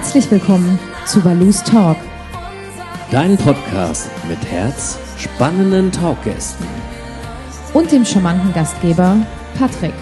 [0.00, 1.98] Herzlich willkommen zu Balus Talk.
[3.12, 6.66] Dein Podcast mit Herz, spannenden Talkgästen
[7.74, 9.18] und dem charmanten Gastgeber
[9.58, 9.92] Patrick.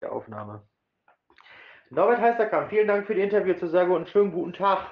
[0.00, 0.62] Der Aufnahme.
[1.90, 4.86] Norbert Heisterkamp, vielen Dank für die Interviewzusage und schönen guten Tag.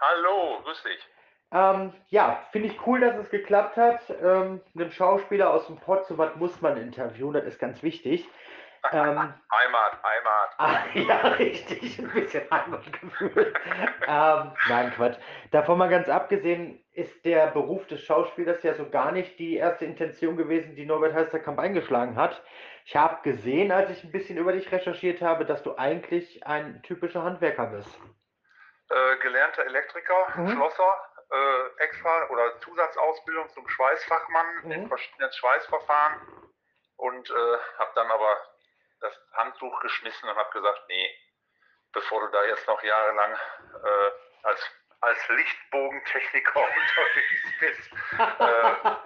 [0.00, 1.15] Hallo, grüß dich.
[1.52, 4.00] Ähm, ja, finde ich cool, dass es geklappt hat.
[4.22, 8.28] Ähm, einen Schauspieler aus dem Pott, so was muss man interviewen, das ist ganz wichtig.
[8.92, 9.18] Ähm,
[9.52, 10.50] Heimat, Heimat.
[10.58, 13.54] Ah, ja, richtig, ein bisschen Heimatgefühl.
[14.06, 15.18] ähm, nein, Quatsch.
[15.50, 19.84] Davon mal ganz abgesehen, ist der Beruf des Schauspielers ja so gar nicht die erste
[19.84, 22.42] Intention gewesen, die Norbert Heisterkamp eingeschlagen hat.
[22.84, 26.82] Ich habe gesehen, als ich ein bisschen über dich recherchiert habe, dass du eigentlich ein
[26.82, 27.90] typischer Handwerker bist.
[28.88, 30.50] Äh, gelernter Elektriker, mhm.
[30.50, 30.92] Schlosser,
[31.30, 34.70] äh, extra oder Zusatzausbildung zum Schweißfachmann mhm.
[34.72, 36.52] in verschiedenen Schweißverfahren
[36.96, 38.46] und äh, habe dann aber
[39.00, 41.10] das Handtuch geschmissen und habe gesagt, nee,
[41.92, 44.10] bevor du da jetzt noch jahrelang äh,
[44.44, 44.70] als,
[45.00, 47.92] als Lichtbogentechniker unterwegs bist,
[48.38, 48.96] äh,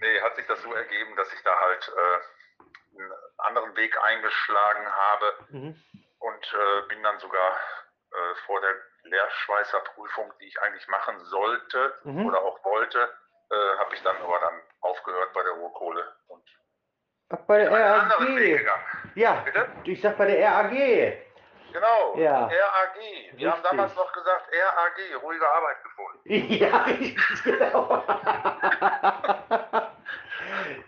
[0.00, 4.92] nee, hat sich das so ergeben, dass ich da halt äh, einen anderen Weg eingeschlagen
[4.92, 5.84] habe mhm.
[6.18, 7.56] und äh, bin dann sogar
[8.10, 8.74] äh, vor der
[9.10, 12.26] Lehrschweißerprüfung, die ich eigentlich machen sollte mhm.
[12.26, 12.98] oder auch wollte,
[13.50, 16.44] äh, habe ich dann aber dann aufgehört bei der Ruhrkohle und
[17.30, 18.12] Ach, bei der RAG.
[19.14, 19.68] Ja, Bitte?
[19.84, 20.70] ich sag bei der RAG.
[21.72, 22.46] Genau, ja.
[22.46, 22.96] RAG.
[22.96, 23.46] Wir Richtig.
[23.46, 25.98] haben damals noch gesagt RAG, ruhige Arbeit gefunden.
[26.58, 26.86] Ja,
[27.44, 28.02] genau.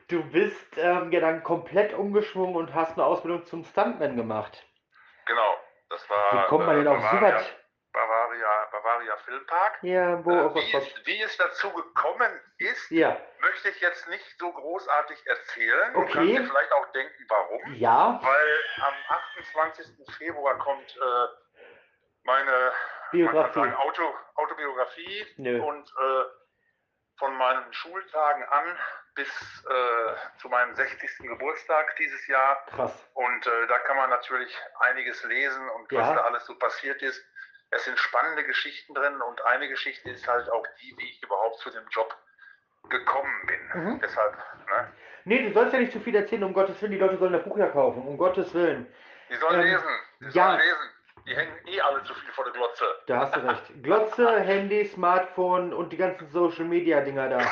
[0.09, 4.67] du bist ähm, ja dann komplett umgeschwungen und hast eine Ausbildung zum Stuntman gemacht.
[5.27, 5.57] Genau,
[5.91, 6.33] das war.
[6.33, 7.47] Wie kommt man denn auf Bavaria, Bavaria,
[8.83, 9.79] Bavaria Filmpark.
[9.83, 13.17] Ja, wo äh, wie, es, wie es dazu gekommen ist, ja.
[13.41, 15.97] möchte ich jetzt nicht so großartig erzählen.
[15.97, 16.07] Okay.
[16.07, 17.75] Du kannst dir vielleicht auch denken, warum.
[17.75, 18.21] Ja.
[18.23, 18.95] Weil am
[19.45, 19.87] 28.
[20.17, 21.27] Februar kommt äh,
[22.25, 22.73] meine
[23.11, 23.55] Biografie.
[23.55, 25.63] Sagen, Auto, Autobiografie Nö.
[25.63, 26.25] und äh,
[27.19, 28.79] von meinen Schultagen an
[29.15, 29.29] bis
[29.69, 31.19] äh, zu meinem 60.
[31.19, 32.65] Geburtstag dieses Jahr.
[32.71, 32.93] Krass.
[33.15, 36.01] Und äh, da kann man natürlich einiges lesen und Ja.
[36.01, 37.23] was da alles so passiert ist.
[37.71, 41.59] Es sind spannende Geschichten drin und eine Geschichte ist halt auch die, wie ich überhaupt
[41.59, 42.15] zu dem Job
[42.89, 43.61] gekommen bin.
[43.83, 44.01] Mhm.
[44.01, 44.93] Deshalb, ne?
[45.25, 46.93] Nee, du sollst ja nicht zu viel erzählen, um Gottes Willen.
[46.93, 48.93] Die Leute sollen das Buch ja kaufen, um Gottes Willen.
[49.29, 49.89] Die sollen Ähm, lesen.
[50.21, 50.47] Die ja.
[50.47, 50.91] sollen lesen.
[51.27, 52.85] Die hängen eh alle zu viel vor der Glotze.
[53.07, 53.83] Da hast du recht.
[53.83, 57.39] Glotze, Handy, Smartphone und die ganzen Social Media Dinger da.
[57.39, 57.47] Ja,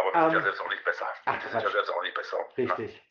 [0.00, 1.06] aber wir Ähm, sind ja selbst auch nicht besser.
[1.26, 2.38] ach, Wir sind ja selbst auch nicht besser.
[2.56, 3.02] Richtig.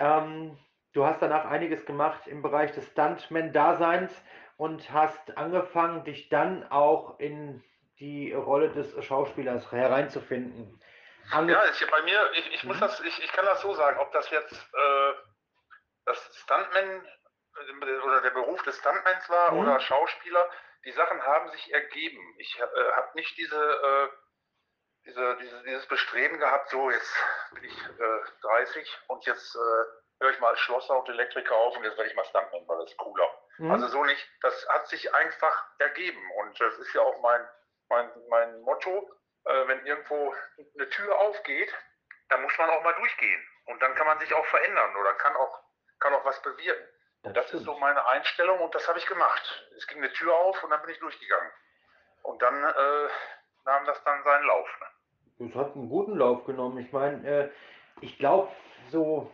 [0.00, 0.58] Ähm,
[0.94, 4.10] du hast danach einiges gemacht im Bereich des Stuntman-Daseins
[4.56, 7.62] und hast angefangen, dich dann auch in
[7.98, 10.80] die Rolle des Schauspielers hereinzufinden.
[11.32, 12.80] Ange Ja, ich, bei mir, ich, ich muss Mhm.
[12.80, 15.12] das, ich, ich kann das so sagen, ob das jetzt äh,
[16.04, 19.58] das Stuntman äh, oder der Beruf des Stuntmans war Mhm.
[19.60, 20.48] oder Schauspieler,
[20.84, 22.34] die Sachen haben sich ergeben.
[22.38, 24.08] Ich äh, habe nicht diese, äh,
[25.06, 27.14] diese, diese, dieses Bestreben gehabt, so jetzt
[27.54, 31.76] bin ich äh, 30 und jetzt äh, höre ich mal als Schlosser und Elektriker auf
[31.76, 33.28] und jetzt werde ich mal Stuntman, weil das ist cooler.
[33.58, 33.70] Mhm.
[33.70, 37.40] Also so nicht, das hat sich einfach ergeben und das ist ja auch mein,
[37.88, 39.10] mein, mein Motto,
[39.44, 40.34] äh, wenn irgendwo
[40.74, 41.72] eine Tür aufgeht,
[42.28, 45.36] dann muss man auch mal durchgehen und dann kann man sich auch verändern oder kann
[45.36, 45.60] auch,
[46.00, 46.86] kann auch was bewirken.
[47.22, 47.64] Das ist stimmt.
[47.64, 49.68] so meine Einstellung und das habe ich gemacht.
[49.76, 51.50] Es ging eine Tür auf und dann bin ich durchgegangen.
[52.22, 53.08] Und dann äh,
[53.64, 54.68] nahm das dann seinen Lauf.
[54.80, 55.48] Ne?
[55.48, 56.78] Das hat einen guten Lauf genommen.
[56.78, 57.50] Ich meine, äh,
[58.00, 58.52] ich glaube,
[58.90, 59.30] so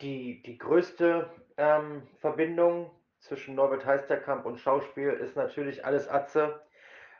[0.00, 2.90] die, die größte ähm, Verbindung
[3.24, 6.60] zwischen Norbert Heisterkamp und Schauspiel ist natürlich alles Atze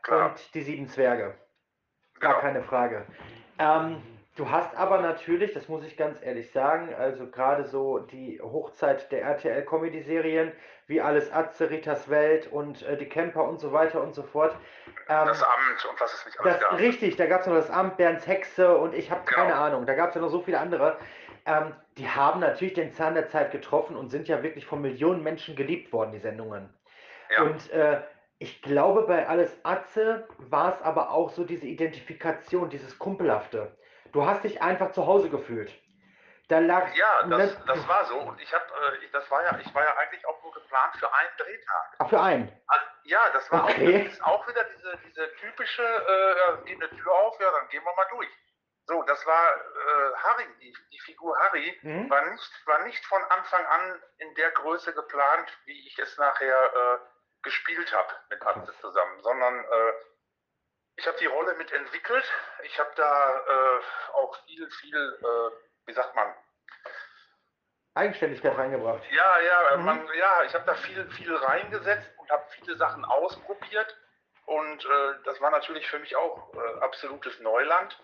[0.02, 0.30] Klar.
[0.30, 1.34] und die sieben Zwerge.
[2.20, 2.40] Gar Genau.
[2.42, 3.06] keine Frage.
[3.58, 4.02] Ähm,
[4.36, 9.10] du hast aber natürlich, das muss ich ganz ehrlich sagen, also gerade so die Hochzeit
[9.12, 10.52] der RTL-Comedy-Serien,
[10.86, 14.54] wie alles Atze, Ritas Welt und äh, die Camper und so weiter und so fort.
[15.08, 16.78] Ähm, Das Amt und was es nicht alles das, gab.
[16.78, 19.36] richtig, da gab es noch das Amt Bernds Hexe und ich habe Genau.
[19.36, 19.86] keine Ahnung.
[19.86, 20.98] Da gab es ja noch so viele andere.
[21.46, 25.22] Ähm, die haben natürlich den Zahn der Zeit getroffen und sind ja wirklich von Millionen
[25.22, 26.72] Menschen geliebt worden, die Sendungen.
[27.30, 27.42] Ja.
[27.42, 28.02] Und äh,
[28.38, 33.76] ich glaube, bei Alles Atze war es aber auch so diese Identifikation, dieses Kumpelhafte.
[34.12, 35.72] Du hast dich einfach zu Hause gefühlt.
[36.48, 36.94] Da lag.
[36.94, 38.16] Ja, das, ne, das war so.
[38.18, 41.12] Und ich habe, äh, das war ja, ich war ja eigentlich auch nur geplant für
[41.12, 41.96] einen Drehtag.
[41.98, 42.52] Ach, für einen.
[42.66, 44.00] Also, ja, das war Okay.
[44.00, 47.68] auch, das ist auch wieder diese, diese typische, äh, geht eine Tür auf, ja, dann
[47.70, 48.28] gehen wir mal durch.
[48.86, 52.10] So, das war äh, Harry, die, die Figur Harry, Mhm.
[52.10, 56.74] war, nicht, war nicht von Anfang an in der Größe geplant, wie ich es nachher
[56.74, 56.98] äh,
[57.42, 59.92] gespielt habe mit Atze zusammen, sondern äh,
[60.96, 62.24] ich habe die Rolle mitentwickelt.
[62.62, 63.80] Ich habe da äh,
[64.14, 66.34] auch viel, viel, äh, wie sagt man,
[67.94, 69.02] Eigenständigkeit reingebracht.
[69.10, 69.84] Ja, ja, mhm.
[69.84, 73.96] man, ja, ich habe da viel, viel reingesetzt und habe viele Sachen ausprobiert.
[74.46, 77.98] Und äh, das war natürlich für mich auch äh, absolutes Neuland.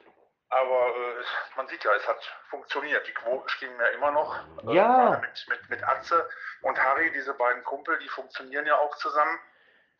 [0.50, 1.25] Aber äh,
[1.56, 3.06] man sieht ja, es hat funktioniert.
[3.06, 4.37] Die Quoten stimmen ja immer noch.
[4.64, 5.20] Äh, ja.
[5.20, 6.29] Mit, mit, mit Atze
[6.62, 9.38] und Harry, diese beiden Kumpel, die funktionieren ja auch zusammen.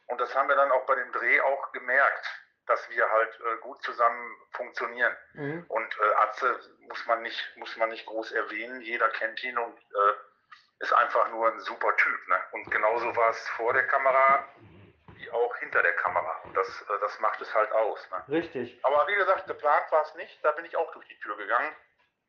[0.09, 2.27] Und das haben wir dann auch bei dem Dreh auch gemerkt,
[2.67, 5.17] dass wir halt äh, gut zusammen funktionieren.
[5.35, 5.65] Mhm.
[5.69, 8.81] Und äh, Atze muss man, nicht, muss man nicht groß erwähnen.
[8.81, 12.29] Jeder kennt ihn und äh, ist einfach nur ein super Typ.
[12.29, 12.37] Ne?
[12.53, 14.49] Und genauso war es vor der Kamera
[15.33, 16.37] auch hinter der Kamera.
[16.55, 18.09] Das, äh, das macht es halt aus.
[18.11, 18.37] Ne?
[18.37, 18.79] Richtig.
[18.85, 20.45] Aber wie gesagt, geplant war es nicht.
[20.45, 21.73] Da bin ich auch durch die Tür gegangen.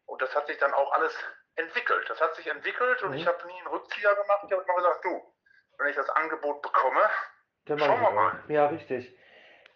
[0.06, 1.18] Und das hat sich dann auch alles
[1.56, 2.10] entwickelt.
[2.10, 3.18] Das hat sich entwickelt und mhm.
[3.18, 4.44] ich habe nie einen Rückzieher gemacht.
[4.46, 5.22] Ich habe immer gesagt, du,
[5.78, 7.02] wenn ich das Angebot bekomme,
[7.66, 8.44] dann schauen wir mal.
[8.48, 9.16] Ja, richtig.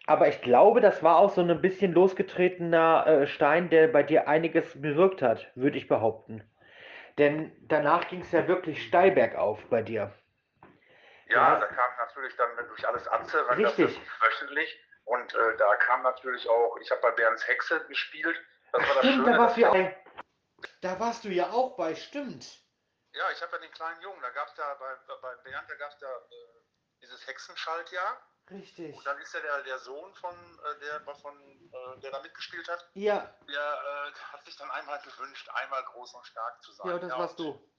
[0.06, 4.28] Aber ich glaube, das war auch so ein bisschen losgetretener äh, Stein, der bei dir
[4.28, 6.48] einiges bewirkt hat, würde ich behaupten.
[7.18, 10.12] Denn danach ging es ja wirklich steil bergauf bei dir.
[11.28, 13.98] Ja, ja, da kam natürlich dann durch alles Anze, weil Richtig.
[13.98, 14.80] das wöchentlich.
[15.04, 18.40] Und äh, da kam natürlich auch, ich habe bei Bernds Hexe gespielt.
[18.72, 19.90] Das war das stimmt, Schöne, da warst, du ja auch,
[20.80, 22.60] da warst du ja auch bei, stimmt.
[23.12, 25.74] Ja, ich habe ja den kleinen Jungen, da gab es da bei, bei Bernd, da
[25.76, 26.56] gab es da äh,
[27.00, 28.20] dieses Hexenschaltjahr.
[28.50, 28.94] Richtig.
[28.96, 32.68] Und dann ist ja der, der Sohn von, äh, der, von, äh, der da mitgespielt
[32.68, 32.88] hat.
[32.94, 33.34] Ja.
[33.48, 33.58] Der
[34.08, 36.88] äh, hat sich dann einmal gewünscht, einmal groß und stark zu sein.
[36.88, 37.72] Ja, das ja, warst du.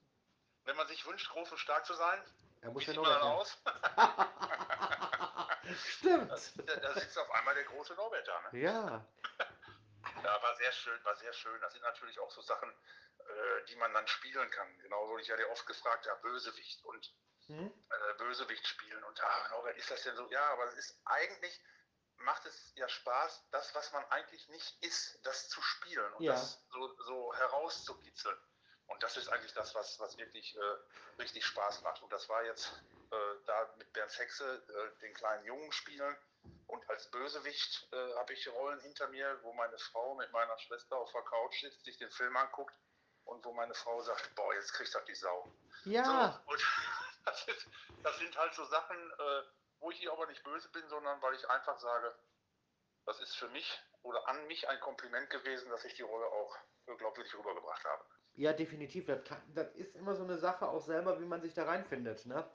[0.65, 2.21] Wenn man sich wünscht, groß und stark zu sein,
[2.61, 3.57] er muss wie ja man dann aus?
[5.85, 6.31] Stimmt.
[6.31, 8.41] Da, da, sitzt auf einmal der große Norbert da.
[8.51, 8.59] Ne?
[8.59, 9.05] Ja.
[10.23, 11.59] Ja, war sehr schön, war sehr schön.
[11.61, 12.69] Das sind natürlich auch so Sachen,
[13.19, 14.79] äh, die man dann spielen kann.
[14.79, 17.13] Genau wurde ich ja oft gefragt, ja, Bösewicht und
[17.47, 17.71] hm?
[17.89, 19.03] äh, Bösewicht spielen.
[19.03, 20.29] Und ah, Norbert, ist das denn so?
[20.29, 21.61] Ja, aber es ist eigentlich,
[22.17, 26.33] macht es ja Spaß, das, was man eigentlich nicht ist, das zu spielen und ja.
[26.33, 28.37] das so, so herauszukitzeln.
[28.87, 32.01] Und das ist eigentlich das, was, was wirklich äh, richtig Spaß macht.
[32.01, 32.71] Und das war jetzt
[33.11, 36.15] äh, da mit Bernd Hexe, äh, den kleinen Jungen spielen.
[36.67, 40.97] Und als Bösewicht äh, habe ich Rollen hinter mir, wo meine Frau mit meiner Schwester
[40.97, 42.75] auf der Couch sitzt, sich den Film anguckt
[43.25, 45.51] und wo meine Frau sagt, boah, jetzt kriegt das die Sau.
[45.85, 46.41] Ja.
[46.45, 46.63] So, und
[47.25, 47.67] das, ist,
[48.03, 49.43] das, sind halt so Sachen, äh,
[49.79, 52.17] wo ich ihr aber nicht böse bin, sondern weil ich einfach sage,
[53.07, 56.55] das ist für mich oder an mich ein Kompliment gewesen, dass ich die Rolle auch
[56.85, 58.05] glaubwürdig rübergebracht habe.
[58.33, 59.07] Ja, definitiv.
[59.07, 62.25] Das, kann, das, ist immer so eine Sache auch selber, wie man sich da reinfindet.
[62.25, 62.47] Ne?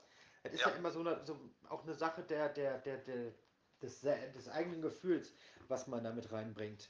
[0.43, 1.39] Das ist ja, ja immer so, eine, so
[1.69, 3.33] auch eine Sache der, der, der, der,
[3.81, 5.33] des, des eigenen Gefühls,
[5.67, 6.89] was man damit reinbringt.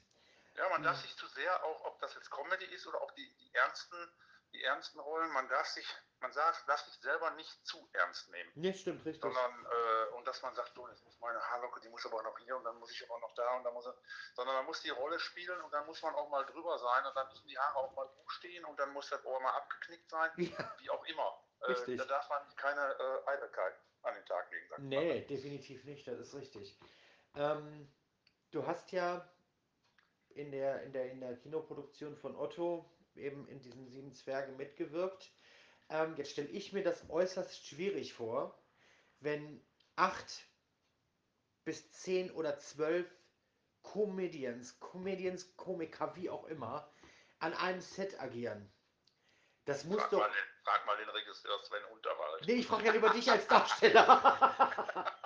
[0.56, 3.34] Ja, man darf sich zu sehr auch, ob das jetzt Comedy ist oder auch die,
[3.36, 3.96] die ernsten,
[4.52, 5.86] die ernsten Rollen, man darf sich,
[6.20, 8.52] man darf, darf sich selber nicht zu ernst nehmen.
[8.54, 9.22] Nee, stimmt, richtig.
[9.22, 12.38] Sondern, äh, und dass man sagt, so, jetzt muss meine Haarlocke, die muss aber noch
[12.38, 13.96] hier und dann muss ich aber noch da und dann muss er,
[14.34, 17.14] sondern man muss die Rolle spielen und dann muss man auch mal drüber sein und
[17.16, 20.10] dann müssen die Haare auch mal hoch stehen und dann muss das Ohr mal abgeknickt
[20.10, 20.74] sein, ja.
[20.78, 21.38] wie auch immer.
[21.60, 21.94] Äh, richtig.
[21.94, 24.68] Äh, da darf man keine äh, Eitelkeit an den Tag legen.
[24.68, 25.26] Sagt nee, man.
[25.26, 26.78] definitiv nicht, das ist richtig.
[27.34, 27.92] Ähm,
[28.50, 29.28] du hast ja
[30.30, 35.32] in der, in, der, in der Kinoproduktion von Otto eben in diesen sieben Zwerge mitgewirkt.
[35.88, 38.58] Ähm, jetzt stelle ich mir das äußerst schwierig vor,
[39.20, 39.64] wenn
[39.96, 40.48] acht
[41.64, 43.10] bis zehn oder zwölf
[43.82, 46.90] Comedians, Comedians, Komiker, wie auch immer,
[47.38, 48.72] an einem Set agieren.
[49.66, 50.18] Das muss frag doch.
[50.18, 52.46] Mal den, frag mal den Regisseur Sven Unterwald.
[52.46, 55.14] Nee, ich frage ja lieber dich als Darsteller.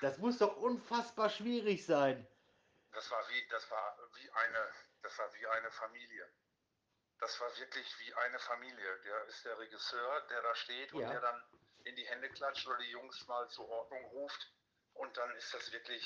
[0.00, 2.26] das muss doch unfassbar schwierig sein.
[2.92, 6.28] Das war wie, das war wie eine, das war wie eine Familie.
[7.18, 9.00] Das war wirklich wie eine Familie.
[9.04, 11.10] Der ist der Regisseur, der da steht und ja.
[11.10, 11.42] der dann
[11.90, 14.52] in die Hände klatscht oder die Jungs mal zur Ordnung ruft.
[14.94, 16.04] Und dann ist das wirklich,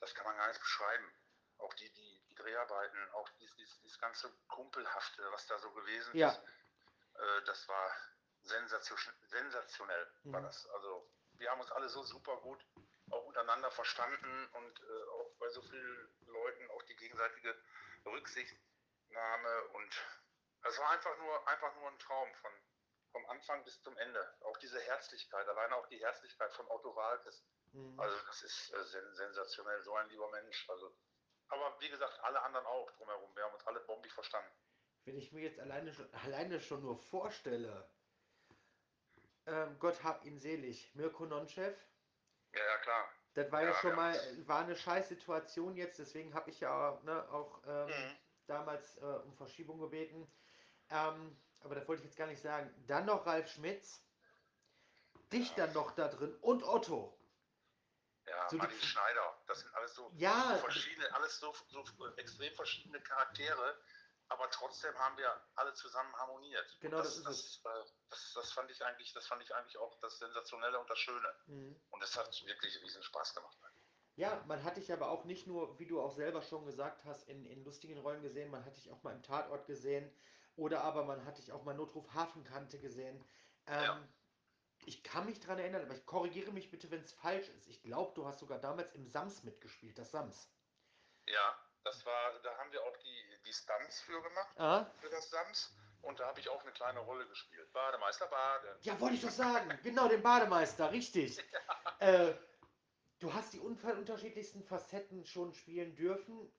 [0.00, 1.12] das kann man gar nicht beschreiben.
[1.58, 6.16] Auch die, die, die Dreharbeiten, auch dieses, dieses, dieses, ganze Kumpelhafte, was da so gewesen
[6.16, 6.30] ja.
[6.30, 6.38] ist,
[7.14, 7.94] äh, das war
[8.42, 10.32] sensationell, sensationell mhm.
[10.32, 10.66] war das.
[10.68, 12.64] Also wir haben uns alle so super gut
[13.10, 17.56] auch untereinander verstanden und äh, auch bei so vielen Leuten auch die gegenseitige
[18.06, 20.00] Rücksichtnahme und
[20.62, 22.52] es war einfach nur, einfach nur ein Traum von,
[23.12, 24.34] vom Anfang bis zum Ende.
[24.40, 27.44] Auch diese Herzlichkeit, alleine auch die Herzlichkeit von Otto Walkes.
[27.72, 27.98] Mhm.
[27.98, 30.68] Also das ist äh, sen sensationell, so ein lieber Mensch.
[30.68, 30.96] Also,
[31.48, 33.34] aber wie gesagt, alle anderen auch drumherum.
[33.36, 34.50] Wir haben uns alle bombig verstanden.
[35.04, 37.88] Wenn ich mir jetzt alleine schon, alleine schon nur vorstelle,
[39.46, 41.76] ähm, Gott hab ihn selig, Mirko Nonchev,
[42.52, 43.08] ja, ja, klar.
[43.34, 44.14] Das war ja, ja schon mal,
[44.46, 48.16] war eine scheiß Situation jetzt, deswegen habe ich ja ne, auch ähm, mhm.
[48.46, 50.30] damals äh, um Verschiebung gebeten.
[50.90, 52.72] Ähm, aber das wollte ich jetzt gar nicht sagen.
[52.86, 54.02] Dann noch Ralf Schmitz,
[55.32, 57.16] dich dann noch da drin und Otto.
[58.26, 61.84] Ja, so Martin Schneider, das sind alles so, ja, so verschiedene, alles so, so
[62.16, 63.80] extrem verschiedene Charaktere,
[64.28, 66.76] aber trotzdem haben wir alle zusammen harmoniert.
[66.80, 67.94] Genau, das, das ist das, es.
[68.10, 71.34] Das, das, fand ich eigentlich, das fand ich eigentlich auch das Sensationelle und das Schöne.
[71.46, 71.80] Mhm.
[71.90, 73.56] Und es hat wirklich riesen Spaß gemacht.
[74.20, 77.26] Ja, man hat dich aber auch nicht nur, wie du auch selber schon gesagt hast,
[77.26, 80.12] in, in lustigen Rollen gesehen, man hat dich auch mal im Tatort gesehen
[80.56, 83.24] oder aber man hat dich auch mal Notruf Hafenkante gesehen.
[83.66, 84.08] Ähm, ja.
[84.84, 87.66] Ich kann mich daran erinnern, aber ich korrigiere mich bitte, wenn es falsch ist.
[87.68, 90.50] Ich glaube, du hast sogar damals im Sams mitgespielt, das Sams.
[91.26, 94.84] Ja, das war, da haben wir auch die, die Stunts für gemacht, ah.
[95.00, 95.74] für das Sams.
[96.02, 97.72] Und da habe ich auch eine kleine Rolle gespielt.
[97.72, 98.76] Bademeister Bade.
[98.82, 99.78] Ja, wollte ich doch sagen.
[99.82, 101.42] genau, den Bademeister, richtig.
[102.00, 102.28] Ja.
[102.28, 102.34] Äh,
[103.20, 106.50] du hast die unterschiedlichsten Facetten schon spielen dürfen.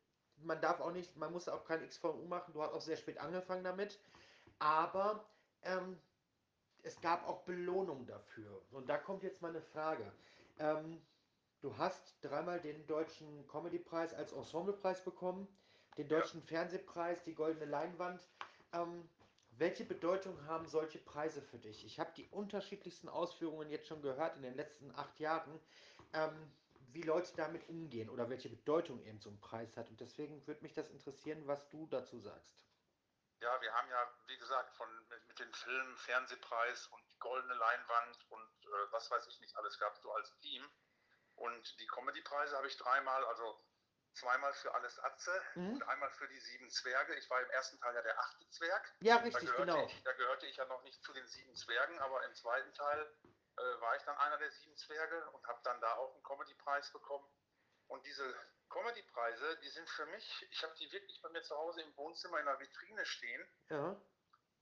[0.43, 2.53] Man darf auch nicht, man muss auch kein XVU machen.
[2.53, 3.99] Du hast auch sehr spät angefangen damit.
[4.59, 5.25] Aber
[5.63, 5.99] ähm,
[6.83, 8.61] es gab auch Belohnung dafür.
[8.71, 10.11] Und da kommt jetzt mal eine Frage.
[10.59, 11.01] Ähm,
[11.61, 15.47] du hast dreimal den deutschen Comedypreis als Ensemblepreis bekommen,
[15.97, 16.41] den deutschen.
[16.41, 18.27] Fernsehpreis, die Goldene Leinwand.
[18.73, 19.09] Ähm,
[19.57, 21.85] welche Bedeutung haben solche Preise für dich?
[21.85, 25.59] Ich habe die unterschiedlichsten Ausführungen jetzt schon gehört in den letzten acht Jahren,
[26.13, 26.53] ähm,
[26.93, 29.89] wie Leute damit umgehen oder welche Bedeutung eben so ein Preis hat.
[29.89, 32.65] Und deswegen würde mich das interessieren, was du dazu sagst.
[33.39, 37.55] Ja, wir haben ja, wie gesagt, von, mit, mit den Filmen, Fernsehpreis und die goldene
[37.55, 40.63] Leinwand und äh, was weiß ich nicht alles gehabt, so als Team.
[41.35, 43.59] Und die Comedy-Preise habe ich dreimal, also
[44.13, 45.73] zweimal für alles Atze mhm.
[45.73, 47.15] und einmal für die sieben Zwerge.
[47.15, 48.93] Ich war im ersten Teil ja der achte Zwerg.
[48.99, 49.85] Ja, richtig, da genau.
[49.85, 53.11] Ich, da gehörte ich ja noch nicht zu den sieben Zwergen, aber im zweiten Teil
[53.57, 56.91] äh, war ich dann einer der sieben Zwerge und habe dann da auch einen Comedy-Preis
[56.91, 57.27] bekommen.
[57.87, 58.35] Und diese
[58.69, 62.39] Comedy-Preise, die sind für mich, ich habe die wirklich bei mir zu Hause im Wohnzimmer
[62.39, 63.47] in der Vitrine stehen.
[63.69, 64.01] Ja.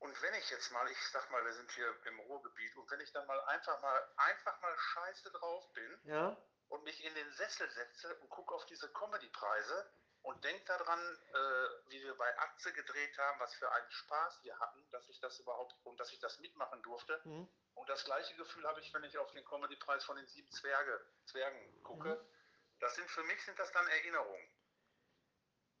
[0.00, 3.00] Und wenn ich jetzt mal, ich sag mal, wir sind hier im Ruhrgebiet, und wenn
[3.00, 6.36] ich dann mal einfach mal, einfach mal scheiße drauf bin ja.
[6.68, 9.92] und mich in den Sessel setze und gucke auf diese Comedy-Preise
[10.22, 14.58] und denke daran, äh, wie wir bei Atze gedreht haben, was für einen Spaß wir
[14.58, 17.20] hatten, dass ich das überhaupt und dass ich das mitmachen durfte.
[17.24, 17.48] Mhm.
[17.74, 21.00] Und das gleiche Gefühl habe ich, wenn ich auf den Comedy-Preis von den sieben Zwerge,
[21.24, 22.08] Zwergen gucke.
[22.14, 22.40] Mhm
[22.80, 24.48] das sind für mich sind das dann Erinnerungen.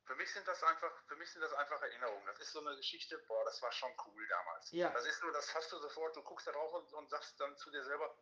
[0.04, 2.26] Für mich sind das einfach, für mich sind das einfach Erinnerungen.
[2.26, 4.70] Das ist so eine Geschichte, boah, das war schon cool damals.
[4.72, 4.90] Ja.
[4.90, 7.56] Das ist nur, das hast du sofort, du guckst da drauf und, und sagst dann
[7.56, 8.16] zu dir selber,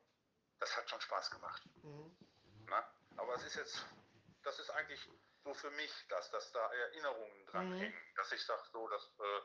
[0.60, 1.62] das hat schon Spaß gemacht.
[1.82, 2.16] Mhm.
[2.66, 2.88] Na?
[3.16, 3.86] Aber es ist jetzt,
[4.42, 5.08] das ist eigentlich
[5.44, 7.78] so für mich, dass, dass da Erinnerungen dran mhm.
[7.78, 8.14] hängen.
[8.16, 9.40] Dass ich sage, so, das, äh,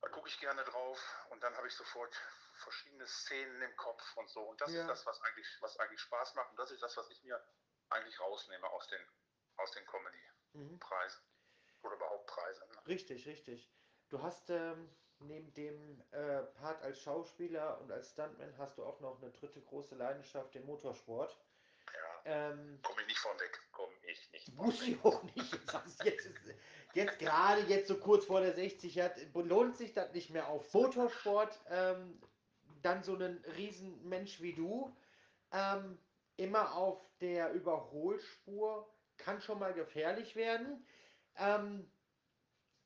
[0.00, 0.98] da gucke ich gerne drauf
[1.30, 2.14] und dann habe ich sofort
[2.60, 4.42] verschiedene Szenen im Kopf und so.
[4.42, 4.82] Und das ja.
[4.82, 6.50] ist das, was eigentlich, was eigentlich Spaß macht.
[6.50, 7.42] Und das ist das, was ich mir
[7.90, 9.00] eigentlich rausnehme aus den,
[9.56, 11.22] aus den Comedy-Preisen.
[11.22, 11.86] Mhm.
[11.86, 12.68] Oder überhaupt Preisen.
[12.68, 12.86] Ne?
[12.86, 13.70] Richtig, richtig.
[14.08, 19.00] Du hast ähm, neben dem äh, Part als Schauspieler und als Stuntman hast du auch
[19.00, 21.38] noch eine dritte große Leidenschaft, den Motorsport.
[21.92, 22.50] Ja.
[22.50, 23.60] Ähm, Komme ich nicht von weg.
[23.72, 25.52] Komme ich nicht Muss ich auch nicht.
[26.04, 26.30] Jetzt, jetzt,
[26.94, 30.72] jetzt gerade, jetzt so kurz vor der 60 hat, lohnt sich das nicht mehr auf
[30.74, 31.58] Motorsport.
[31.68, 32.20] Ähm,
[32.82, 34.96] dann so einen Riesenmensch wie du.
[35.52, 35.98] Ähm,
[36.36, 40.86] immer auf der Überholspur kann schon mal gefährlich werden.
[41.36, 41.90] Ähm,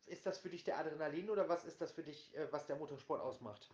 [0.07, 2.77] ist das für dich der Adrenalin oder was ist das für dich, äh, was der
[2.77, 3.71] Motorsport ausmacht?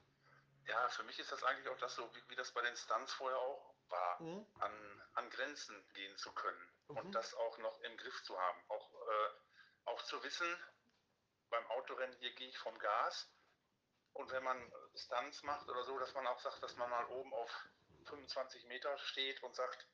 [0.67, 3.13] Ja, für mich ist das eigentlich auch das so, wie, wie das bei den Stunts
[3.13, 4.47] vorher auch war, mhm.
[4.61, 6.99] an, an Grenzen gehen zu können mhm.
[6.99, 8.61] und das auch noch im Griff zu haben.
[8.69, 9.31] Auch, äh,
[9.87, 10.47] auch zu wissen,
[11.49, 13.29] beim Autorennen hier gehe ich vom Gas
[14.13, 17.33] und wenn man Stunts macht oder so, dass man auch sagt, dass man mal oben
[17.35, 17.51] auf
[18.07, 19.87] 25 Meter steht und sagt,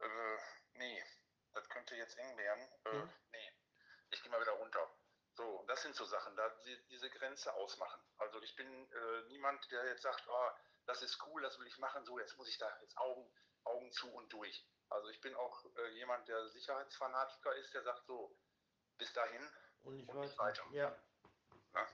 [0.00, 0.38] äh,
[0.74, 1.04] nee,
[1.52, 3.10] das könnte jetzt eng werden, äh, mhm.
[3.30, 3.52] nee,
[4.10, 4.90] ich gehe mal wieder runter.
[5.34, 8.00] So, das sind so Sachen, da die, diese Grenze ausmachen.
[8.18, 10.50] Also ich bin äh, niemand, der jetzt sagt, oh,
[10.86, 13.30] das ist cool, das will ich machen, so, jetzt muss ich da jetzt Augen,
[13.64, 14.66] Augen zu und durch.
[14.90, 18.36] Also ich bin auch äh, jemand, der Sicherheitsfanatiker ist, der sagt so,
[18.98, 19.48] bis dahin
[19.84, 20.28] und nicht, und weiter.
[20.28, 20.64] nicht weiter.
[20.72, 20.98] Ja.
[21.72, 21.88] Na?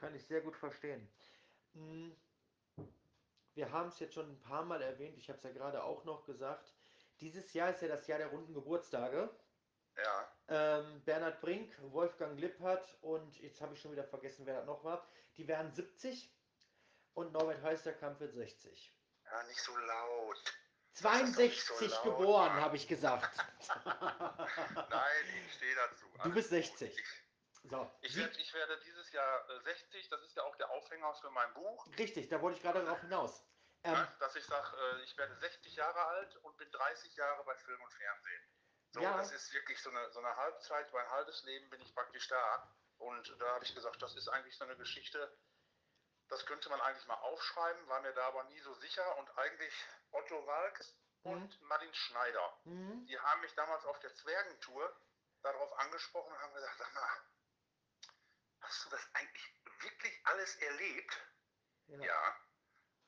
[0.00, 1.06] Kann ich sehr gut verstehen.
[1.74, 2.16] Hm.
[3.54, 6.04] Wir haben es jetzt schon ein paar Mal erwähnt, ich habe es ja gerade auch
[6.04, 6.74] noch gesagt.
[7.20, 9.28] Dieses Jahr ist ja das Jahr der runden Geburtstage.
[9.96, 10.32] Ja.
[10.48, 14.82] Ähm, Bernhard Brink, Wolfgang Lippert und jetzt habe ich schon wieder vergessen, wer das noch
[14.84, 15.06] war.
[15.36, 16.32] Die werden 70
[17.12, 18.94] und Norbert Heisterkamp wird 60.
[19.26, 20.54] Ja, nicht so laut.
[20.94, 23.36] 62 so laut, geboren, habe ich gesagt.
[23.84, 26.06] Nein, ich stehe dazu.
[26.24, 26.96] du bist 60.
[26.96, 27.04] Ich,
[27.64, 27.90] so.
[28.00, 31.30] Ich, werd, ich, werde dieses Jahr 60, äh, das ist ja auch der Aufhänger für
[31.30, 31.86] mein Buch.
[31.98, 33.44] Richtig, da wollte ich gerade darauf hinaus.
[33.82, 37.44] Ähm, ja, dass ich sage, äh, ich werde 60 Jahre alt und bin 30 Jahre
[37.44, 38.42] bei Film und Fernsehen.
[38.92, 39.16] So, ja.
[39.16, 42.74] das ist wirklich so eine, so eine Halbzeit, mein halbes Leben bin ich praktisch da.
[42.98, 45.34] Und da habe ich gesagt, das ist eigentlich so eine Geschichte,
[46.28, 49.16] das könnte man eigentlich mal aufschreiben, war mir da aber nie so sicher.
[49.18, 49.74] Und eigentlich
[50.10, 50.80] Otto Walk,
[51.22, 52.60] und Martin Schneider.
[52.64, 53.06] Mhm.
[53.06, 54.96] Die haben mich damals auf der Zwergentour
[55.42, 57.20] darauf angesprochen und haben gesagt, sag mal,
[58.60, 61.20] hast du das eigentlich wirklich alles erlebt?
[61.86, 61.98] Ja.
[61.98, 62.36] ja.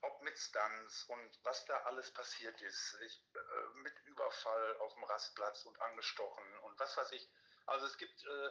[0.02, 2.98] Ob mit Stunts und was da alles passiert ist.
[3.02, 7.30] Ich, äh, mit Überfall auf dem Rastplatz und angestochen und was weiß ich.
[7.66, 8.50] Also es gibt äh,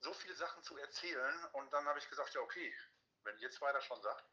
[0.00, 2.74] so viele Sachen zu erzählen und dann habe ich gesagt, ja okay,
[3.24, 4.24] wenn ihr zwei das schon sagt,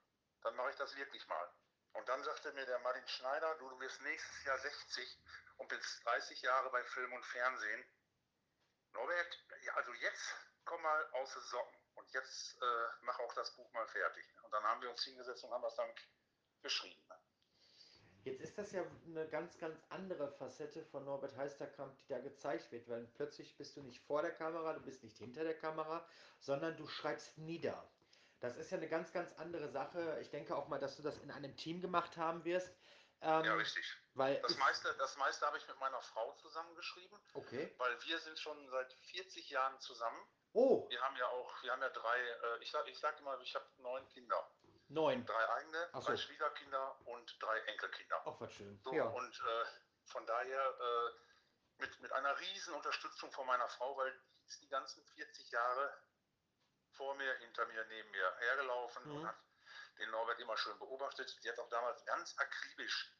[0.41, 1.53] dann mache ich das wirklich mal.
[1.93, 5.19] Und dann sagte mir der Martin Schneider, du, du wirst nächstes Jahr 60
[5.57, 7.85] und bist 30 Jahre bei Film und Fernsehen.
[8.93, 10.35] Norbert, also jetzt
[10.65, 11.78] komm mal aus den Socken
[12.13, 14.25] jetzt äh, mach auch das Buch mal fertig.
[14.43, 15.89] Und dann haben wir uns hingesetzt und haben das dann
[16.61, 17.01] geschrieben.
[18.23, 22.71] Jetzt ist das ja eine ganz, ganz andere Facette von Norbert Heisterkamp, die da gezeigt
[22.71, 26.05] wird, weil plötzlich bist du nicht vor der Kamera, du bist nicht hinter der Kamera,
[26.39, 27.89] sondern du schreibst nieder.
[28.41, 30.19] Das ist ja eine ganz, ganz andere Sache.
[30.21, 32.71] Ich denke auch mal, dass du das in einem Team gemacht haben wirst.
[33.21, 33.85] Ähm, ja, richtig.
[34.13, 37.19] Weil das, meiste, das meiste habe ich mit meiner Frau zusammengeschrieben.
[37.33, 37.73] Okay.
[37.77, 40.21] Weil wir sind schon seit 40 Jahren zusammen.
[40.53, 40.89] Oh.
[40.89, 43.53] Wir haben ja auch, wir haben ja drei, äh, ich sag, ich sag immer, ich
[43.55, 44.49] habe neun Kinder.
[44.87, 45.25] Neun.
[45.25, 45.99] Drei eigene, so.
[45.99, 48.23] drei Schwiegerkinder und drei Enkelkinder.
[48.25, 48.79] Ach, was schön.
[48.83, 49.03] So, ja.
[49.03, 49.65] Und äh,
[50.05, 54.69] von daher äh, mit, mit einer riesen Unterstützung von meiner Frau, weil die ist die
[54.69, 55.93] ganzen 40 Jahre
[56.91, 59.15] vor mir, hinter mir, neben mir hergelaufen mhm.
[59.17, 59.37] und hat
[59.99, 61.37] den Norbert immer schön beobachtet.
[61.43, 63.13] Die hat auch damals ganz akribisch,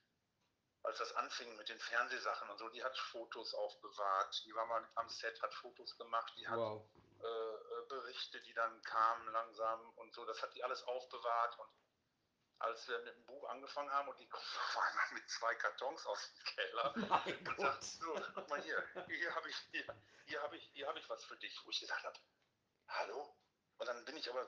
[0.83, 4.43] als das anfing mit den Fernsehsachen und so, die hat Fotos aufbewahrt.
[4.45, 6.86] Die war mal am Set, hat Fotos gemacht, die hat wow.
[7.21, 11.69] äh, äh Berichte, die dann kamen langsam und so, das hat die alles aufbewahrt und
[12.59, 16.05] als wir mit dem Buch angefangen haben und die kommt auf einmal mit zwei Kartons
[16.05, 17.59] aus dem Keller mein und Gott.
[17.59, 19.86] sagt, so, guck mal hier, hier habe ich, hier,
[20.25, 22.19] hier hab ich, hab ich was für dich, wo ich gesagt habe,
[22.88, 23.36] hallo?
[23.79, 24.45] Und dann bin ich aber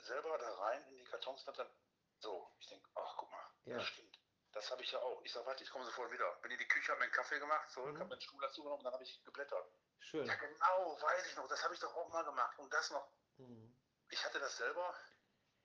[0.00, 1.70] selber da rein in die Kartons und dann,
[2.18, 3.76] so, ich denke, ach guck mal, ja.
[3.78, 4.18] das stimmt.
[4.52, 5.20] Das habe ich ja auch.
[5.24, 6.30] Ich sage, warte, ich komme sofort wieder.
[6.42, 7.98] Bin in die Küche, habe mir einen Kaffee gemacht, zurück, mhm.
[7.98, 9.66] habe meinen Stuhl dazu genommen und dann habe ich geblättert.
[9.98, 10.26] Schön.
[10.26, 11.48] Ja, genau, weiß ich noch.
[11.48, 12.56] Das habe ich doch auch mal gemacht.
[12.58, 13.10] Und das noch.
[13.38, 13.74] Mhm.
[14.10, 14.94] Ich hatte das selber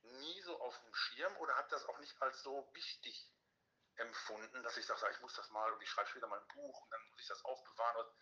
[0.02, 3.30] nie so auf dem Schirm oder habe das auch nicht als so wichtig
[3.98, 6.82] empfunden, dass ich sage, ich muss das mal und ich schreibe später mal ein Buch
[6.82, 7.98] und dann muss ich das aufbewahren.
[7.98, 8.16] Und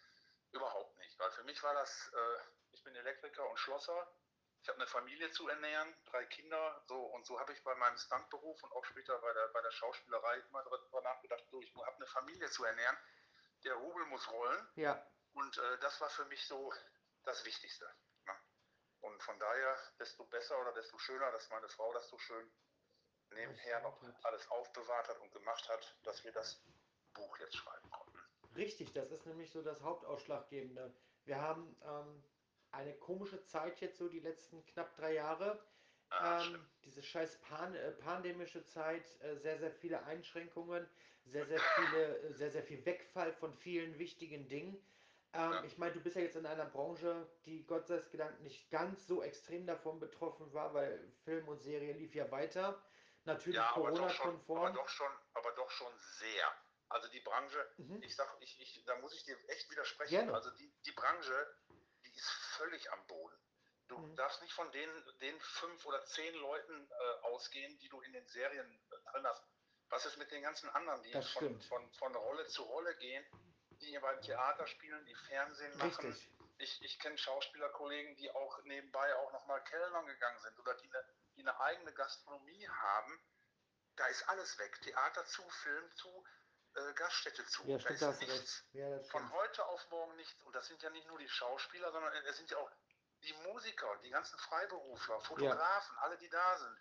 [0.52, 1.18] überhaupt nicht.
[1.20, 2.40] Weil für mich war das, äh,
[2.72, 4.12] ich bin Elektriker und Schlosser
[4.68, 7.98] ich habe eine Familie zu ernähren, drei Kinder, so und so habe ich bei meinem
[7.98, 11.96] Stuntberuf und auch später bei der, bei der Schauspielerei immer darüber nachgedacht, so, ich habe
[11.96, 12.98] eine Familie zu ernähren,
[13.64, 14.68] der Rubel muss rollen.
[14.76, 15.02] Ja.
[15.32, 16.74] Und äh, das war für mich so
[17.24, 17.90] das Wichtigste.
[18.26, 18.34] Ne?
[19.00, 22.52] Und von daher, desto besser oder desto schöner, dass meine Frau das so schön
[23.30, 26.62] nebenher noch alles aufbewahrt hat und gemacht hat, dass wir das
[27.14, 28.20] Buch jetzt schreiben konnten.
[28.58, 30.94] Richtig, das ist nämlich so das Hauptausschlaggebende.
[31.24, 32.24] Wir haben ähm,
[32.72, 35.64] eine komische Zeit jetzt so die letzten knapp drei Jahre.
[36.10, 40.88] Ah, ähm, diese scheiß Pan äh, pandemische Zeit, äh, sehr, sehr viele Einschränkungen,
[41.26, 44.76] sehr, sehr viele, äh, sehr, sehr viel Wegfall von vielen wichtigen Dingen.
[45.34, 45.64] Ähm, ja.
[45.66, 49.06] Ich meine, du bist ja jetzt in einer Branche, die Gott sei Dank nicht ganz
[49.06, 52.82] so extrem davon betroffen war, weil Film und Serie lief ja weiter.
[53.26, 54.60] Natürlich ja, Corona-konform.
[54.60, 56.54] Aber, doch schon, aber doch schon sehr.
[56.90, 58.02] Also die Branche, mhm.
[58.02, 60.12] ich sag, ich, ich, da muss ich dir echt widersprechen.
[60.12, 60.34] Gerne.
[60.34, 61.48] Also die, die Branche
[62.58, 63.38] völlig am Boden.
[63.88, 64.16] Du mhm.
[64.16, 64.90] darfst nicht von den,
[65.22, 69.44] den fünf oder zehn Leuten äh, ausgehen, die du in den Serien äh, drin hast.
[69.90, 73.26] Was ist mit den ganzen anderen, die von, von, von, Rolle zu Rolle gehen,
[73.82, 76.08] die beim Theater spielen, die Fernsehen machen?
[76.08, 76.30] Richtig.
[76.58, 81.06] Ich, ich kenne Schauspielerkollegen, die auch nebenbei auch nochmal Kellnern gegangen sind oder die eine,
[81.36, 83.22] die eine eigene Gastronomie haben.
[83.96, 84.82] Da ist alles weg.
[84.82, 86.26] Theater zu, Film zu,
[86.78, 87.64] äh, Gaststätte zu.
[87.66, 88.64] Ja, stimmt, da ist nichts.
[88.74, 90.42] Ja, von heute auf morgen nichts.
[90.44, 92.72] Und das sind ja nicht nur die Schauspieler, sondern es sind ja auch
[93.24, 96.02] die Musiker, die ganzen Freiberufler, Fotografen, ja.
[96.04, 96.78] alle, die da sind.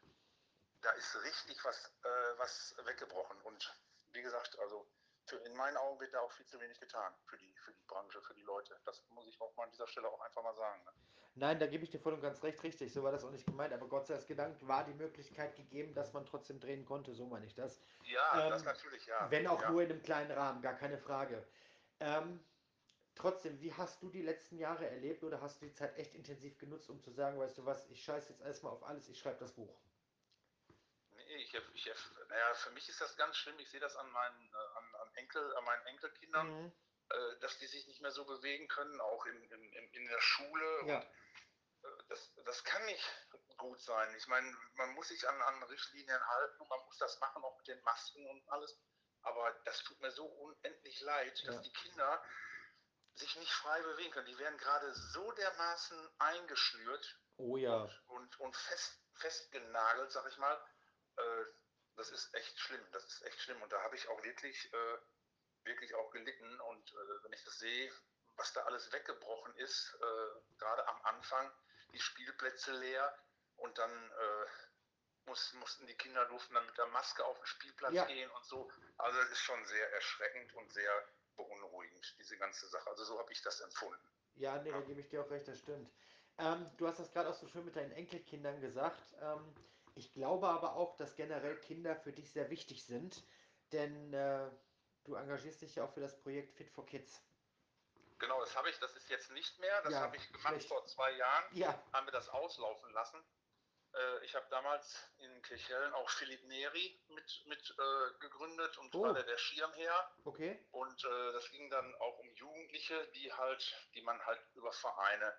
[0.82, 3.40] Da ist richtig was, äh, was weggebrochen.
[3.42, 3.74] Und
[4.12, 4.86] wie gesagt, also
[5.26, 7.84] für, in meinen Augen wird da auch viel zu wenig getan für die, für die
[7.84, 8.78] Branche, für die Leute.
[8.84, 10.84] Das muss ich auch mal an dieser Stelle auch einfach mal sagen.
[10.84, 10.92] Ne?
[11.38, 12.94] Nein, da gebe ich dir voll und ganz recht, richtig.
[12.94, 13.74] So war das auch nicht gemeint.
[13.74, 17.12] Aber Gott sei Dank war die Möglichkeit gegeben, dass man trotzdem drehen konnte.
[17.12, 17.78] So meine ich das.
[18.04, 19.30] Ja, ähm, das natürlich, ja.
[19.30, 19.70] Wenn auch ja.
[19.70, 21.46] nur in einem kleinen Rahmen, gar keine Frage.
[22.00, 22.42] Ähm,
[23.14, 26.56] trotzdem, wie hast du die letzten Jahre erlebt oder hast du die Zeit echt intensiv
[26.56, 29.38] genutzt, um zu sagen, weißt du was, ich scheiße jetzt erstmal auf alles, ich schreibe
[29.38, 29.78] das Buch?
[31.16, 31.92] Nee, ich, ich,
[32.30, 33.58] naja, für mich ist das ganz schlimm.
[33.58, 36.72] Ich sehe das an meinen, äh, an, an, Enkel, an meinen Enkelkindern, mhm.
[37.10, 40.86] äh, dass die sich nicht mehr so bewegen können, auch in, in, in der Schule.
[40.86, 40.96] Ja.
[41.00, 41.06] Und,
[42.08, 43.04] das, das kann nicht
[43.56, 44.14] gut sein.
[44.16, 47.56] Ich meine, man muss sich an, an Richtlinien halten und man muss das machen, auch
[47.56, 48.78] mit den Masken und alles.
[49.22, 51.52] Aber das tut mir so unendlich leid, ja.
[51.52, 52.22] dass die Kinder
[53.14, 54.26] sich nicht frei bewegen können.
[54.26, 57.76] Die werden gerade so dermaßen eingeschnürt oh ja.
[57.76, 60.54] und, und, und fest, festgenagelt, sag ich mal,
[61.16, 61.44] äh,
[61.96, 62.86] das ist echt schlimm.
[62.92, 63.60] Das ist echt schlimm.
[63.62, 64.98] Und da habe ich auch wirklich äh,
[65.66, 66.60] wirklich auch gelitten.
[66.60, 67.92] Und äh, wenn ich das sehe,
[68.36, 71.52] was da alles weggebrochen ist, äh, gerade am Anfang,
[71.92, 73.16] die Spielplätze leer
[73.56, 74.46] und dann äh,
[75.26, 78.04] muss, mussten die Kinder durften dann mit der Maske auf den Spielplatz ja.
[78.04, 78.70] gehen und so.
[78.98, 82.88] Also es ist schon sehr erschreckend und sehr beunruhigend, diese ganze Sache.
[82.90, 84.08] Also so habe ich das empfunden.
[84.36, 84.78] Ja, nee, ja.
[84.78, 85.90] da gebe ich dir auch recht, das stimmt.
[86.38, 89.14] Ähm, du hast das gerade auch so schön mit deinen Enkelkindern gesagt.
[89.20, 89.54] Ähm,
[89.94, 93.24] ich glaube aber auch, dass generell Kinder für dich sehr wichtig sind,
[93.72, 94.50] denn äh,
[95.04, 97.22] du engagierst dich ja auch für das Projekt Fit for Kids.
[98.18, 99.82] Genau, das habe ich, das ist jetzt nicht mehr.
[99.82, 100.68] Das ja, habe ich gemacht schlecht.
[100.68, 101.44] vor zwei Jahren.
[101.52, 101.82] Ja.
[101.92, 103.22] Haben wir das auslaufen lassen.
[103.96, 109.02] Äh, ich habe damals in Kirchhellen auch Philipp Neri mit, mit äh, gegründet und oh.
[109.02, 110.12] war der, der Schirmherr.
[110.24, 110.66] Okay.
[110.70, 115.34] Und äh, das ging dann auch um Jugendliche, die halt, die man halt über Vereine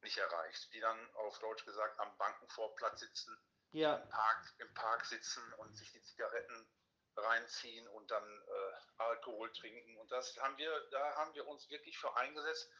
[0.00, 3.36] nicht erreicht, die dann auf Deutsch gesagt am Bankenvorplatz sitzen,
[3.72, 3.96] ja.
[3.96, 6.68] im, Park, im Park sitzen und sich die Zigaretten
[7.16, 9.96] reinziehen und dann äh, Alkohol trinken.
[9.98, 12.70] Und das haben wir, da haben wir uns wirklich für eingesetzt,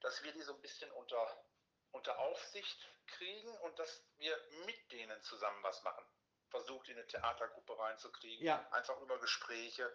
[0.00, 1.44] dass wir die so ein bisschen unter,
[1.92, 6.04] unter Aufsicht kriegen und dass wir mit denen zusammen was machen.
[6.48, 8.64] Versucht, in eine Theatergruppe reinzukriegen, ja.
[8.70, 9.90] einfach über Gespräche.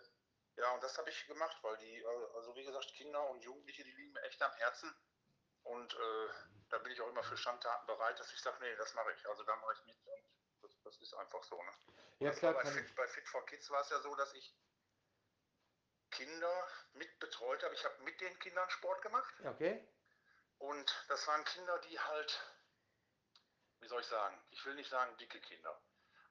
[0.57, 3.93] Ja, und das habe ich gemacht, weil die, also wie gesagt, Kinder und Jugendliche, die
[3.93, 4.93] liegen mir echt am Herzen.
[5.63, 6.29] Und äh,
[6.69, 9.25] da bin ich auch immer für Schandtaten bereit, dass ich sage, nee, das mache ich.
[9.27, 10.23] Also da mache ich mit und
[10.63, 11.61] das, das ist einfach so.
[11.61, 11.71] Ne?
[12.19, 12.53] Ja, klar.
[12.53, 14.55] Bei Fit, bei Fit for Kids war es ja so, dass ich
[16.11, 17.73] Kinder mit betreut habe.
[17.73, 19.33] Ich habe mit den Kindern Sport gemacht.
[19.45, 19.87] Okay.
[20.57, 22.41] Und das waren Kinder, die halt,
[23.79, 25.81] wie soll ich sagen, ich will nicht sagen dicke Kinder,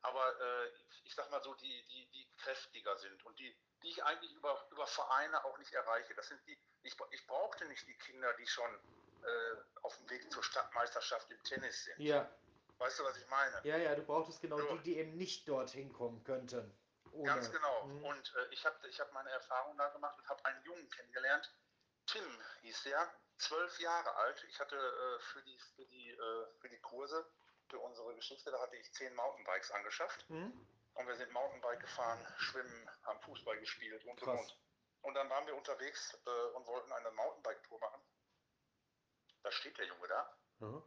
[0.02, 0.72] aber äh,
[1.04, 4.68] ich sag mal so, die, die, die kräftiger sind und die, die ich eigentlich über,
[4.70, 6.14] über Vereine auch nicht erreiche.
[6.14, 8.70] Das sind die, ich, ich brauchte nicht die Kinder, die schon
[9.22, 11.98] äh, auf dem Weg zur Stadtmeisterschaft im Tennis sind.
[12.00, 12.30] Ja.
[12.78, 13.60] Weißt du, was ich meine?
[13.64, 14.76] Ja, ja, du brauchtest genau so.
[14.76, 16.72] die, die eben nicht dorthin kommen könnten.
[17.12, 17.26] Ohne.
[17.26, 17.84] Ganz genau.
[17.86, 18.04] Mhm.
[18.04, 21.52] Und äh, ich habe ich hab meine Erfahrung da gemacht und habe einen Jungen kennengelernt.
[22.06, 22.24] Tim
[22.62, 24.44] hieß der, zwölf Jahre alt.
[24.48, 27.26] Ich hatte äh, für, die, für, die, äh, für die Kurse,
[27.68, 30.28] für unsere Geschichte, da hatte ich zehn Mountainbikes angeschafft.
[30.30, 30.66] Mhm.
[30.94, 34.40] Und wir sind Mountainbike gefahren, schwimmen, haben Fußball gespielt und Krass.
[34.40, 34.58] und.
[35.02, 38.02] Und dann waren wir unterwegs äh, und wollten eine Mountainbike-Tour machen.
[39.44, 40.82] Da steht der Junge da mhm.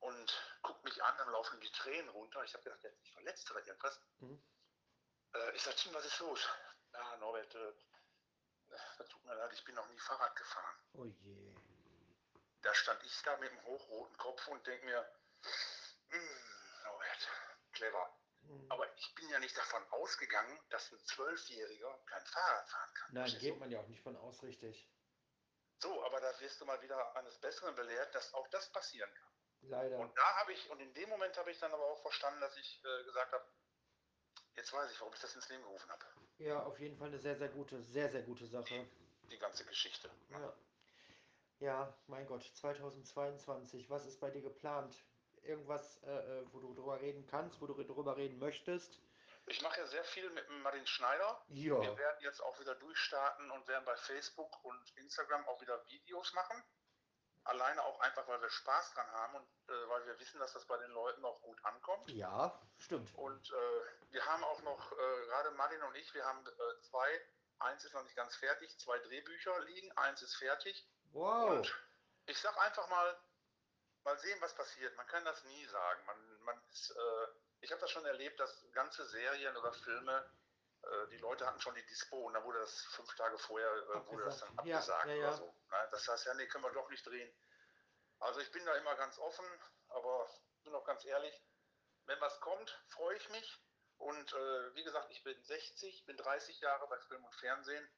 [0.00, 2.42] und guckt mich an, dann laufen die Tränen runter.
[2.44, 4.00] Ich habe gedacht, der ist nicht verletzt oder irgendwas.
[4.18, 4.42] Mhm.
[5.34, 6.48] Äh, ich sage, Tim, was ist los?
[6.92, 7.72] Ja, Norbert, äh,
[8.98, 10.76] das tut mir leid, ich bin noch nie Fahrrad gefahren.
[10.94, 11.54] Oh je.
[12.62, 15.08] Da stand ich da mit dem hochroten Kopf und denke mir,
[16.10, 17.28] hm, Norbert,
[17.72, 18.18] clever.
[18.42, 18.66] Mhm.
[18.70, 23.14] Aber ich bin ja nicht davon ausgegangen, dass ein Zwölfjähriger kein Fahrrad fahren kann.
[23.14, 23.60] Nein, geht so?
[23.60, 24.90] man ja auch nicht von aus, richtig.
[25.78, 29.35] So, aber da wirst du mal wieder eines Besseren belehrt, dass auch das passieren kann.
[29.68, 29.98] Leider.
[29.98, 32.56] Und da habe ich, und in dem Moment habe ich dann aber auch verstanden, dass
[32.56, 33.44] ich äh, gesagt habe,
[34.54, 36.04] jetzt weiß ich, warum ich das ins Leben gerufen habe.
[36.38, 38.64] Ja, auf jeden Fall eine sehr, sehr gute, sehr, sehr gute Sache.
[38.64, 40.10] Die, die ganze Geschichte.
[40.30, 40.52] Ja.
[41.60, 44.94] ja, mein Gott, 2022, was ist bei dir geplant?
[45.42, 49.00] Irgendwas, äh, äh, wo du drüber reden kannst, wo du drüber reden möchtest?
[49.48, 51.40] Ich mache ja sehr viel mit Martin Schneider.
[51.48, 51.80] Ja.
[51.80, 56.32] Wir werden jetzt auch wieder durchstarten und werden bei Facebook und Instagram auch wieder Videos
[56.34, 56.62] machen.
[57.46, 60.66] Alleine auch einfach, weil wir Spaß dran haben und äh, weil wir wissen, dass das
[60.66, 62.10] bei den Leuten auch gut ankommt.
[62.10, 63.14] Ja, stimmt.
[63.14, 67.20] Und äh, wir haben auch noch, äh, gerade Martin und ich, wir haben äh, zwei,
[67.58, 70.88] eins ist noch nicht ganz fertig, zwei Drehbücher liegen, eins ist fertig.
[71.12, 71.50] Wow.
[71.50, 71.74] Und
[72.26, 73.18] ich sag einfach mal,
[74.04, 74.96] mal sehen, was passiert.
[74.96, 76.04] Man kann das nie sagen.
[76.06, 77.26] Man, man ist äh,
[77.60, 80.24] ich habe das schon erlebt, dass ganze Serien oder Filme,
[81.10, 84.24] die Leute hatten schon die Dispo und dann wurde das fünf Tage vorher äh, wurde
[84.24, 85.28] das dann abgesagt ja, ja, ja.
[85.28, 85.46] oder so.
[85.46, 85.88] Ne?
[85.90, 87.32] Das heißt, ja, nee, können wir doch nicht drehen.
[88.20, 89.46] Also ich bin da immer ganz offen,
[89.88, 90.28] aber
[90.64, 91.42] bin auch ganz ehrlich,
[92.06, 93.60] wenn was kommt, freue ich mich.
[93.98, 97.88] Und äh, wie gesagt, ich bin 60, bin 30 Jahre bei Film und Fernsehen.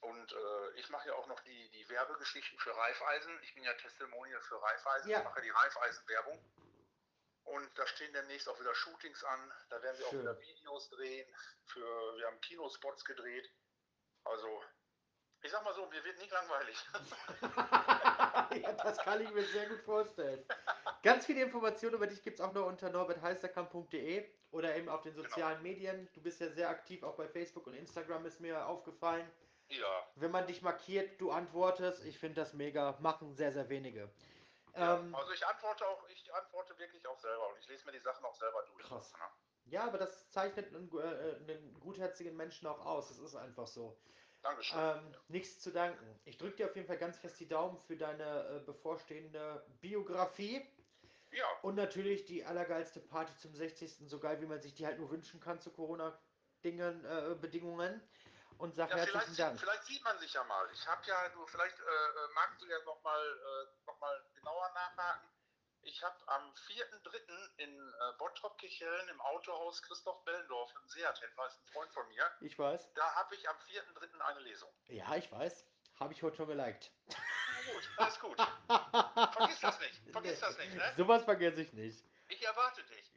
[0.00, 3.42] Und äh, ich mache ja auch noch die, die Werbegeschichten für Reifeisen.
[3.42, 5.10] Ich bin ja Testimonial für Reifeisen.
[5.10, 6.44] Ich mache die Reifeisen-Werbung.
[7.54, 9.52] Und da stehen demnächst auch wieder Shootings an.
[9.70, 10.18] Da werden wir Schön.
[10.18, 11.26] auch wieder Videos drehen.
[11.66, 13.48] Für, wir haben Kinospots gedreht.
[14.24, 14.62] Also,
[15.40, 16.76] ich sag mal so, mir wird nicht langweilig.
[18.62, 20.44] ja, das kann ich mir sehr gut vorstellen.
[21.02, 25.14] Ganz viele Informationen über dich gibt es auch noch unter norbertheisterkamp.de oder eben auf den
[25.14, 25.28] genau.
[25.28, 25.74] sozialen genau.
[25.74, 26.08] Medien.
[26.14, 29.30] Du bist ja sehr aktiv auch bei Facebook und Instagram, ist mir aufgefallen.
[29.68, 30.08] Ja.
[30.16, 32.04] Wenn man dich markiert, du antwortest.
[32.04, 32.98] Ich finde das mega.
[33.00, 34.10] Machen sehr, sehr wenige.
[34.76, 37.92] Ja, ähm, also ich antworte auch, ich antworte wirklich auch selber und ich lese mir
[37.92, 38.84] die Sachen auch selber durch.
[38.84, 39.12] Krass.
[39.12, 39.18] Ne?
[39.66, 43.08] Ja, aber das zeichnet einen, äh, einen, gutherzigen Menschen auch aus.
[43.08, 43.96] Das ist einfach so.
[44.42, 44.78] Dankeschön.
[44.78, 45.18] Ähm, ja.
[45.28, 46.20] Nichts zu danken.
[46.24, 50.66] Ich drücke dir auf jeden Fall ganz fest die Daumen für deine äh, bevorstehende Biografie.
[51.32, 51.46] Ja.
[51.62, 54.08] Und natürlich die allergeilste Party zum 60.
[54.08, 57.34] So geil, wie man sich die halt nur wünschen kann zu Corona-Dingen, äh.
[58.58, 59.60] Und sage ja, herzlichen vielleicht, Dank.
[59.60, 60.68] Vielleicht sieht man sich ja mal.
[60.72, 63.98] Ich habe ja, du, vielleicht äh, äh magst du ja nochmal äh, noch
[64.34, 65.28] genauer nachhaken.
[65.86, 67.58] Ich habe am 4.3.
[67.58, 72.30] in äh, Bottrop-Kicheln im Autohaus Christoph Bellendorf, ein Seat-Händler, ist ein Freund von mir.
[72.40, 72.94] Ich weiß.
[72.94, 74.20] Da habe ich am 4.3.
[74.20, 74.70] eine Lesung.
[74.88, 75.66] Ja, ich weiß.
[76.00, 76.90] Habe ich heute schon geliked.
[77.08, 78.36] Na gut, alles gut.
[79.36, 80.10] Vergiss das nicht.
[80.10, 80.94] Vergiss das nicht, ne?
[80.96, 82.04] Sowas vergesse ich nicht.
[82.28, 83.13] Ich erwarte dich.